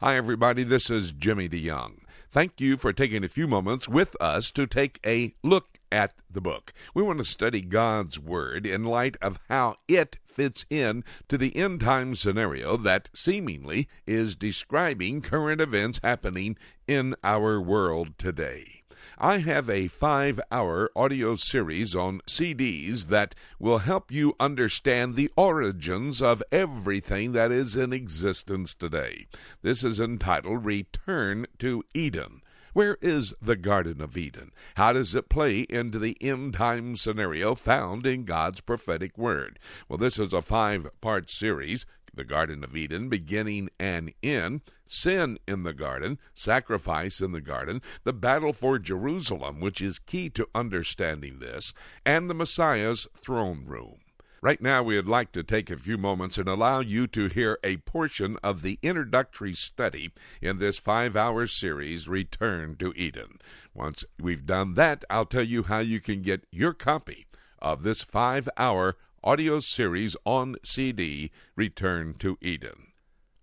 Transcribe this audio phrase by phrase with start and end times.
[0.00, 0.62] Hi, everybody.
[0.62, 2.02] This is Jimmy DeYoung.
[2.30, 6.40] Thank you for taking a few moments with us to take a look at the
[6.40, 6.72] book.
[6.94, 11.56] We want to study God's Word in light of how it fits in to the
[11.56, 16.56] end time scenario that seemingly is describing current events happening
[16.86, 18.77] in our world today.
[19.20, 25.28] I have a five hour audio series on CDs that will help you understand the
[25.36, 29.26] origins of everything that is in existence today.
[29.60, 32.42] This is entitled Return to Eden.
[32.74, 34.52] Where is the Garden of Eden?
[34.76, 39.58] How does it play into the end time scenario found in God's prophetic word?
[39.88, 45.38] Well, this is a five part series the Garden of Eden, beginning and end, sin
[45.46, 50.48] in the garden, sacrifice in the garden, the battle for Jerusalem, which is key to
[50.54, 51.72] understanding this,
[52.04, 53.98] and the Messiah's throne room.
[54.40, 57.58] Right now, we would like to take a few moments and allow you to hear
[57.64, 63.40] a portion of the introductory study in this five hour series, Return to Eden.
[63.74, 67.26] Once we've done that, I'll tell you how you can get your copy
[67.60, 72.88] of this five hour audio series on CD, Return to Eden.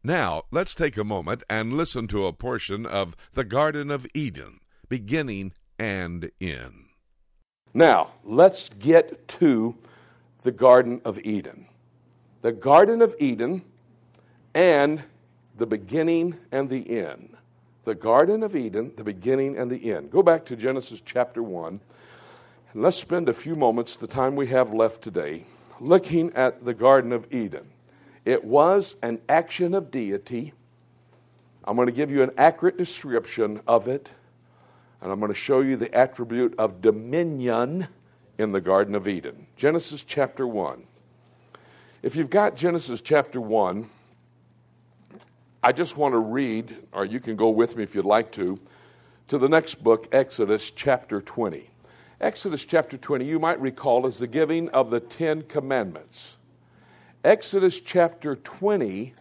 [0.03, 4.59] Now, let's take a moment and listen to a portion of The Garden of Eden,
[4.87, 6.85] beginning and end.
[7.73, 9.75] Now, let's get to
[10.43, 11.67] the Garden of Eden.
[12.41, 13.63] The Garden of Eden
[14.53, 15.03] and
[15.57, 17.35] the beginning and the end.
[17.83, 20.11] The Garden of Eden, the beginning and the end.
[20.11, 21.79] Go back to Genesis chapter 1,
[22.73, 25.45] and let's spend a few moments, the time we have left today,
[25.79, 27.67] looking at the Garden of Eden.
[28.23, 30.53] It was an action of deity.
[31.63, 34.09] I'm going to give you an accurate description of it,
[35.01, 37.87] and I'm going to show you the attribute of dominion
[38.37, 39.47] in the Garden of Eden.
[39.55, 40.83] Genesis chapter 1.
[42.03, 43.89] If you've got Genesis chapter 1,
[45.63, 48.59] I just want to read, or you can go with me if you'd like to,
[49.29, 51.69] to the next book, Exodus chapter 20.
[52.21, 56.37] Exodus chapter 20, you might recall, is the giving of the Ten Commandments.
[57.25, 59.13] Exodus chapter 20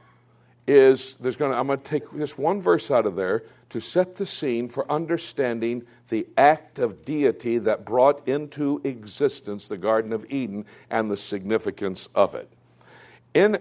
[0.69, 3.81] is, there's going to, I'm going to take this one verse out of there to
[3.81, 10.13] set the scene for understanding the act of deity that brought into existence the Garden
[10.13, 12.49] of Eden and the significance of it.
[13.35, 13.59] In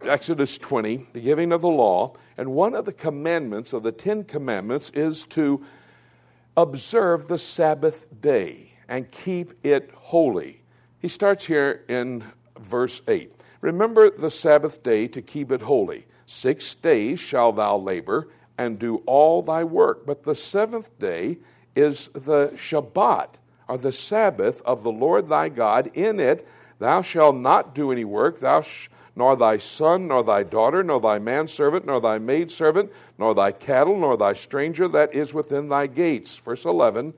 [0.00, 4.24] Exodus 20, the giving of the law, and one of the commandments of the Ten
[4.24, 5.62] Commandments is to
[6.56, 10.62] observe the Sabbath day and keep it holy.
[10.98, 12.24] He starts here in
[12.58, 13.32] verse 8.
[13.60, 16.06] Remember the Sabbath day to keep it holy.
[16.26, 18.28] Six days shall thou labor
[18.58, 21.38] and do all thy work, but the seventh day
[21.74, 23.34] is the Shabbat,
[23.68, 25.90] or the Sabbath of the Lord thy God.
[25.94, 26.46] In it
[26.78, 31.00] thou shalt not do any work, thou sh- nor thy son, nor thy daughter, nor
[31.00, 35.86] thy manservant, nor thy maidservant, nor thy cattle, nor thy stranger that is within thy
[35.86, 36.36] gates.
[36.36, 37.14] Verse 11,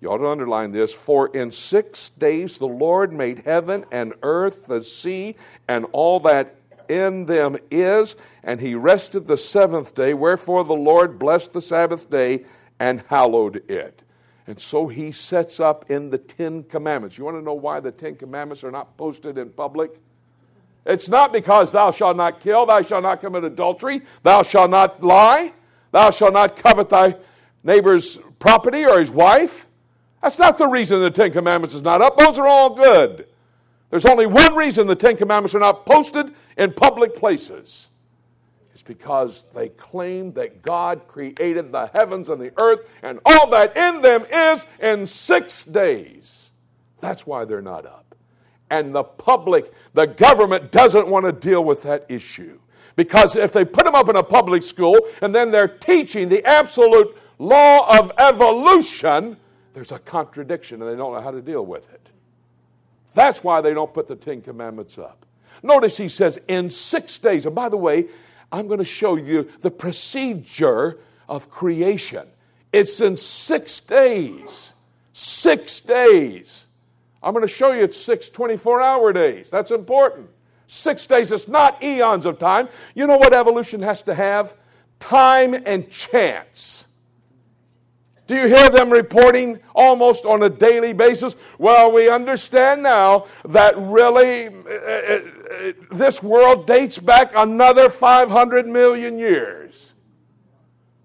[0.00, 0.92] you ought to underline this.
[0.92, 6.54] For in six days the Lord made heaven and earth, the sea, and all that
[6.88, 10.14] in them is, and he rested the seventh day.
[10.14, 12.44] Wherefore the Lord blessed the Sabbath day
[12.78, 14.02] and hallowed it.
[14.46, 17.18] And so he sets up in the Ten Commandments.
[17.18, 20.00] You want to know why the Ten Commandments are not posted in public?
[20.86, 25.02] It's not because thou shalt not kill, thou shalt not commit adultery, thou shalt not
[25.02, 25.52] lie,
[25.92, 27.16] thou shalt not covet thy
[27.62, 29.66] neighbor's property or his wife.
[30.22, 32.16] That's not the reason the Ten Commandments is not up.
[32.16, 33.26] Those are all good.
[33.90, 37.88] There's only one reason the Ten Commandments are not posted in public places.
[38.72, 43.76] It's because they claim that God created the heavens and the earth and all that
[43.76, 46.50] in them is in six days.
[47.00, 48.09] That's why they're not up
[48.70, 52.58] and the public, the government doesn't want to deal with that issue.
[52.96, 56.44] Because if they put them up in a public school and then they're teaching the
[56.44, 59.36] absolute law of evolution,
[59.74, 62.08] there's a contradiction and they don't know how to deal with it.
[63.14, 65.26] That's why they don't put the Ten Commandments up.
[65.62, 67.46] Notice he says, in six days.
[67.46, 68.06] And by the way,
[68.52, 72.26] I'm going to show you the procedure of creation.
[72.72, 74.72] It's in six days.
[75.12, 76.66] Six days.
[77.22, 79.50] I'm going to show you it's six 24 hour days.
[79.50, 80.30] That's important.
[80.66, 82.68] Six days, it's not eons of time.
[82.94, 84.54] You know what evolution has to have?
[85.00, 86.84] Time and chance.
[88.30, 91.34] Do you hear them reporting almost on a daily basis?
[91.58, 98.68] Well, we understand now that really uh, uh, uh this world dates back another 500
[98.68, 99.94] million years.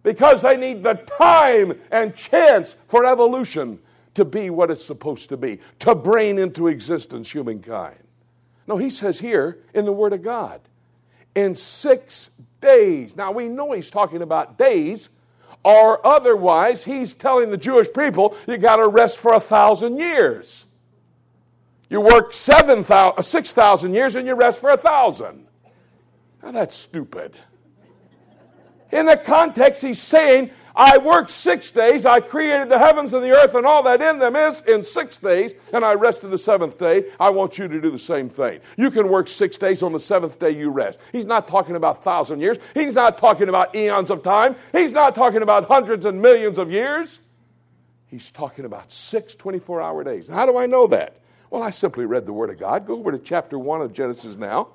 [0.03, 3.79] Because they need the time and chance for evolution
[4.15, 7.97] to be what it's supposed to be, to bring into existence humankind.
[8.67, 10.59] No, he says here in the Word of God,
[11.35, 12.31] in six
[12.61, 13.15] days.
[13.15, 15.09] Now we know he's talking about days,
[15.63, 20.65] or otherwise he's telling the Jewish people you got to rest for a thousand years.
[21.89, 22.83] You work 7,
[23.21, 25.45] 6,000 years and you rest for a thousand.
[26.41, 27.35] Now that's stupid.
[28.95, 32.05] In the context, he's saying I worked six days.
[32.05, 35.17] I created the heavens and the earth and all that in them is in six
[35.17, 37.11] days, and I rested the seventh day.
[37.19, 38.61] I want you to do the same thing.
[38.77, 39.83] You can work six days.
[39.83, 40.99] On the seventh day, you rest.
[41.11, 42.57] He's not talking about thousand years.
[42.73, 44.55] He's not talking about eons of time.
[44.71, 47.19] He's not talking about hundreds and millions of years.
[48.07, 50.29] He's talking about six 24 hour days.
[50.29, 51.19] How do I know that?
[51.49, 52.87] Well, I simply read the Word of God.
[52.87, 54.69] Go over to chapter 1 of Genesis now.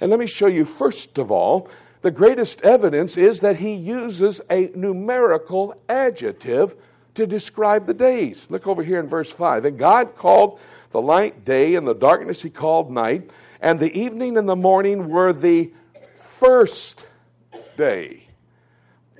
[0.00, 1.70] And let me show you, first of all,
[2.02, 6.76] the greatest evidence is that he uses a numerical adjective
[7.14, 8.46] to describe the days.
[8.50, 9.64] Look over here in verse 5.
[9.64, 10.58] And God called
[10.90, 15.08] the light day, and the darkness he called night, and the evening and the morning
[15.08, 15.72] were the
[16.16, 17.06] first
[17.76, 18.26] day.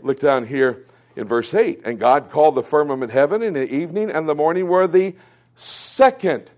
[0.02, 1.82] Look down here in verse 8.
[1.85, 5.14] And God called the firmament heaven, and the evening and the morning were the
[5.55, 6.50] second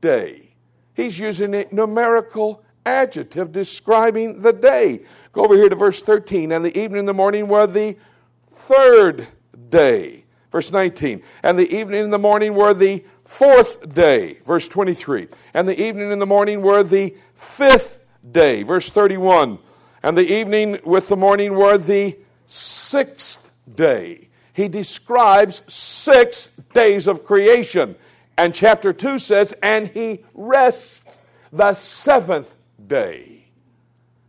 [0.00, 0.50] day.
[0.94, 5.02] He's using a numerical adjective describing the day.
[5.32, 6.52] Go over here to verse 13.
[6.52, 7.96] And the evening and the morning were the
[8.52, 9.26] third
[9.68, 10.24] day.
[10.52, 11.22] Verse 19.
[11.42, 14.38] And the evening and the morning were the fourth day.
[14.46, 15.28] Verse 23.
[15.52, 17.98] And the evening and the morning were the fifth
[18.30, 18.62] day.
[18.62, 19.58] Verse 31.
[20.02, 22.16] And the evening with the morning were the
[22.46, 24.28] sixth day.
[24.52, 27.96] He describes six days of creation.
[28.38, 31.20] And chapter 2 says, And he rests
[31.52, 32.56] the seventh
[32.88, 33.44] day.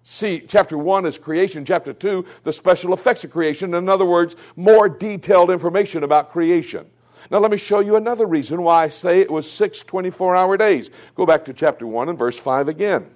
[0.04, 3.74] See, chapter 1 is creation, chapter 2, the special effects of creation.
[3.74, 6.90] In other words, more detailed information about creation.
[7.30, 10.56] Now, let me show you another reason why I say it was six 24 hour
[10.56, 10.90] days.
[11.16, 13.12] Go back to chapter 1 and verse 5 again.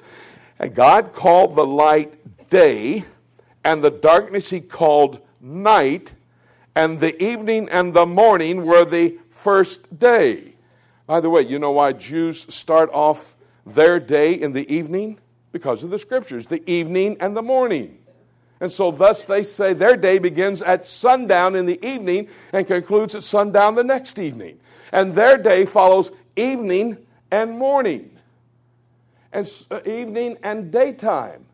[0.59, 3.05] And God called the light day,
[3.63, 6.13] and the darkness he called night,
[6.75, 10.55] and the evening and the morning were the first day.
[11.07, 15.19] By the way, you know why Jews start off their day in the evening?
[15.51, 17.97] Because of the scriptures, the evening and the morning.
[18.59, 23.15] And so, thus, they say their day begins at sundown in the evening and concludes
[23.15, 24.59] at sundown the next evening.
[24.91, 26.97] And their day follows evening
[27.31, 28.11] and morning,
[29.31, 31.45] and uh, evening and daytime.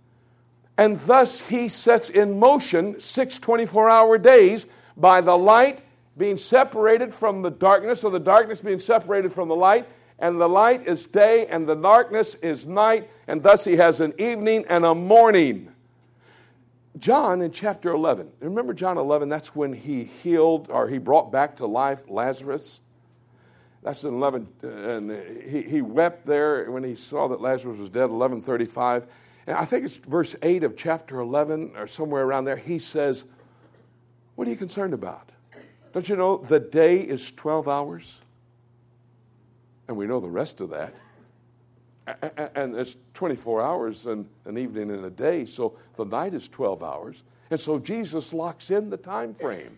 [0.78, 4.66] And thus, he sets in motion six 24 hour days
[4.98, 5.82] by the light
[6.18, 9.88] being separated from the darkness, or the darkness being separated from the light,
[10.20, 14.14] and the light is day, and the darkness is night, and thus he has an
[14.18, 15.72] evening and a morning.
[16.98, 21.58] John in chapter 11, remember John 11, that's when he healed or he brought back
[21.58, 22.82] to life Lazarus.
[23.84, 27.90] That's in 11, uh, and he, he wept there when he saw that Lazarus was
[27.90, 29.06] dead, 1135.
[29.46, 32.58] And I think it's verse 8 of chapter 11 or somewhere around there.
[32.58, 33.26] He says,
[34.36, 35.30] What are you concerned about?
[35.94, 38.20] Don't you know the day is 12 hours?
[39.88, 40.94] And we know the rest of that.
[42.56, 46.82] And it's 24 hours and an evening and a day, so the night is 12
[46.82, 47.24] hours.
[47.50, 49.78] And so Jesus locks in the time frame.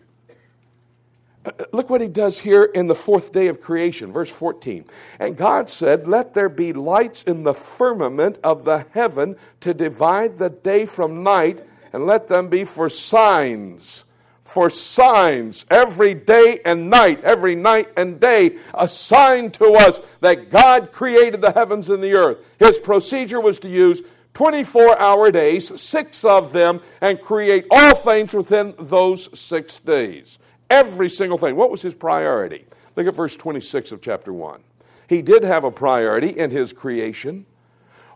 [1.44, 4.84] Uh, uh, look what he does here in the fourth day of creation, verse 14.
[5.18, 10.38] And God said, Let there be lights in the firmament of the heaven to divide
[10.38, 14.04] the day from night, and let them be for signs
[14.50, 20.50] for signs every day and night, every night and day, a sign to us that
[20.50, 22.38] God created the heavens and the earth.
[22.58, 24.02] His procedure was to use
[24.34, 30.38] 24 hour days, six of them, and create all things within those six days.
[30.68, 31.54] Every single thing.
[31.54, 32.66] What was his priority?
[32.96, 34.60] Look at verse 26 of chapter 1.
[35.08, 37.46] He did have a priority in his creation.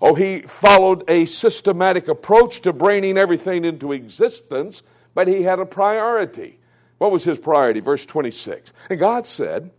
[0.03, 4.83] Oh, he followed a systematic approach to bringing everything into existence
[5.15, 6.59] but he had a priority.
[6.99, 7.81] What was his priority?
[7.81, 8.73] Verse 26.
[8.91, 9.71] And God said,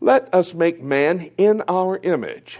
[0.00, 2.58] Let us make man in our image.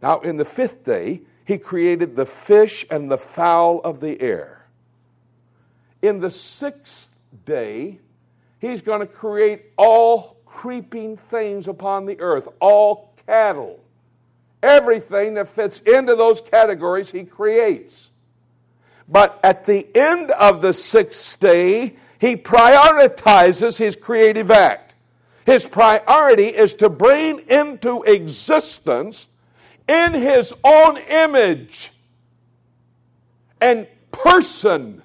[0.00, 4.66] Now, in the fifth day, he created the fish and the fowl of the air.
[6.00, 8.00] In the sixth day,
[8.58, 13.80] he's going to create all creeping things upon the earth, all cattle.
[14.62, 18.11] Everything that fits into those categories, he creates.
[19.08, 24.94] But at the end of the sixth day, he prioritizes his creative act.
[25.44, 29.26] His priority is to bring into existence
[29.88, 31.90] in his own image
[33.60, 35.02] and person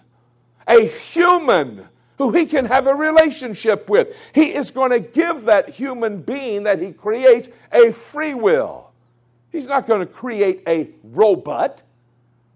[0.67, 1.87] a human
[2.17, 4.15] who he can have a relationship with.
[4.33, 8.91] He is going to give that human being that he creates a free will.
[9.51, 11.83] He's not going to create a robot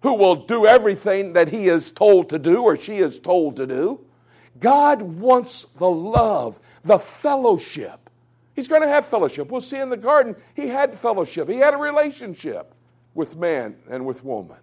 [0.01, 3.67] who will do everything that he is told to do or she is told to
[3.67, 3.99] do.
[4.59, 8.09] God wants the love, the fellowship.
[8.55, 9.49] He's going to have fellowship.
[9.49, 12.73] We'll see in the garden, he had fellowship, he had a relationship
[13.13, 14.57] with man and with woman.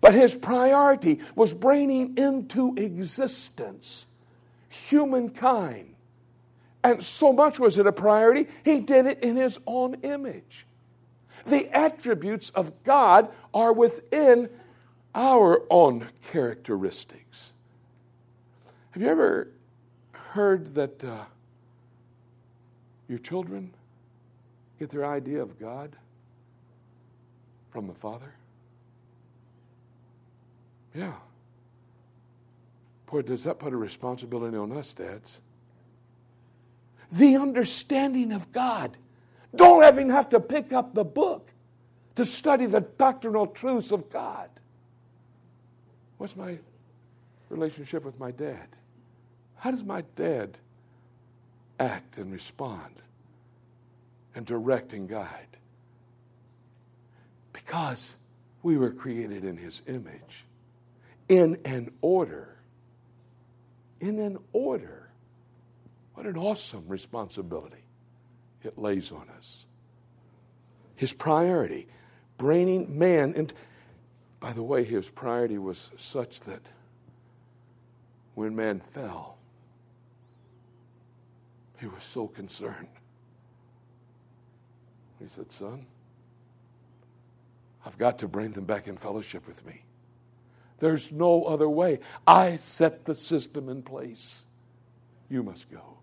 [0.00, 4.06] But his priority was bringing into existence
[4.68, 5.94] humankind.
[6.82, 10.66] And so much was it a priority, he did it in his own image.
[11.44, 14.48] The attributes of God are within
[15.14, 17.52] our own characteristics.
[18.92, 19.48] Have you ever
[20.12, 21.24] heard that uh,
[23.08, 23.72] your children
[24.78, 25.96] get their idea of God
[27.70, 28.34] from the Father?
[30.94, 31.14] Yeah.
[33.06, 35.40] Boy, does that put a responsibility on us, dads?
[37.12, 38.96] The understanding of God
[39.56, 41.50] don't even have to pick up the book
[42.16, 44.48] to study the doctrinal truths of God.
[46.18, 46.58] What's my
[47.48, 48.66] relationship with my dad?
[49.56, 50.58] How does my dad
[51.80, 52.94] act and respond
[54.34, 55.56] and direct and guide?
[57.52, 58.16] Because
[58.62, 60.44] we were created in his image,
[61.28, 62.56] in an order.
[64.00, 65.08] In an order.
[66.14, 67.84] What an awesome responsibility
[68.64, 69.66] it lays on us.
[70.96, 71.86] His priority,
[72.38, 73.54] bringing man into.
[74.40, 76.60] By the way, his priority was such that
[78.34, 79.38] when man fell,
[81.80, 82.88] he was so concerned.
[85.20, 85.86] He said, Son,
[87.86, 89.82] I've got to bring them back in fellowship with me.
[90.78, 92.00] There's no other way.
[92.26, 94.44] I set the system in place.
[95.30, 95.98] You must go.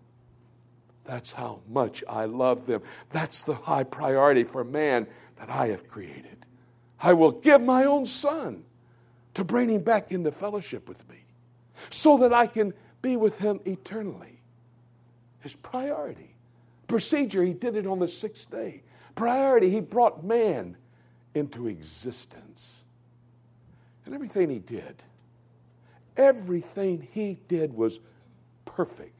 [1.04, 2.82] That's how much I love them.
[3.10, 5.06] That's the high priority for man
[5.36, 6.46] that I have created.
[7.00, 8.64] I will give my own son
[9.34, 11.24] to bring him back into fellowship with me
[11.90, 14.40] so that I can be with him eternally.
[15.40, 16.36] His priority.
[16.86, 18.82] Procedure, he did it on the sixth day.
[19.14, 20.76] Priority, he brought man
[21.34, 22.84] into existence.
[24.04, 25.02] And everything he did,
[26.16, 27.98] everything he did was
[28.64, 29.16] perfect.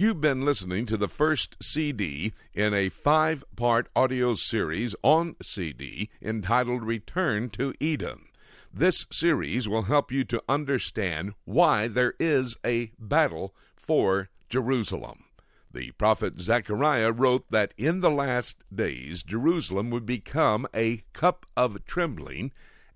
[0.00, 6.08] You've been listening to the first CD in a five part audio series on CD
[6.22, 8.26] entitled Return to Eden.
[8.72, 15.24] This series will help you to understand why there is a battle for Jerusalem.
[15.72, 21.84] The prophet Zechariah wrote that in the last days Jerusalem would become a cup of
[21.86, 22.52] trembling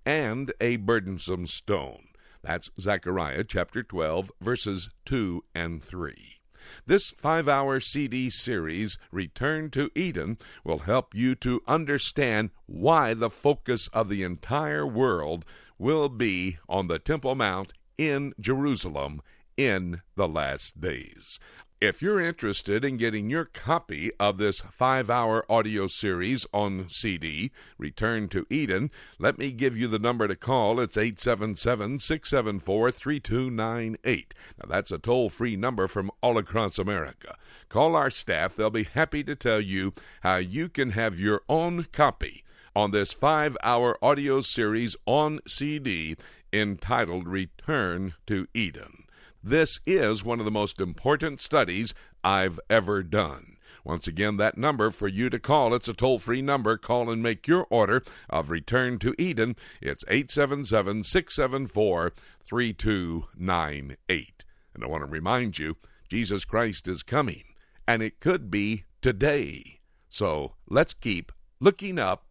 [0.06, 2.10] and a burdensome stone.
[2.42, 6.41] That's Zechariah chapter 12, verses 2 and 3.
[6.86, 13.30] This five hour CD series, Return to Eden, will help you to understand why the
[13.30, 15.44] focus of the entire world
[15.78, 19.22] will be on the Temple Mount in Jerusalem
[19.56, 21.38] in the last days.
[21.82, 27.50] If you're interested in getting your copy of this five hour audio series on CD,
[27.76, 30.78] Return to Eden, let me give you the number to call.
[30.78, 34.32] It's 877 674 3298.
[34.62, 37.36] Now, that's a toll free number from all across America.
[37.68, 41.88] Call our staff, they'll be happy to tell you how you can have your own
[41.90, 42.44] copy
[42.76, 46.14] on this five hour audio series on CD
[46.52, 49.01] entitled Return to Eden.
[49.44, 53.56] This is one of the most important studies I've ever done.
[53.84, 56.78] Once again, that number for you to call, it's a toll free number.
[56.78, 59.56] Call and make your order of Return to Eden.
[59.80, 64.44] It's 877 674 3298.
[64.74, 65.76] And I want to remind you,
[66.08, 67.42] Jesus Christ is coming,
[67.86, 69.80] and it could be today.
[70.08, 72.26] So let's keep looking up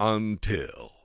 [0.00, 0.95] until.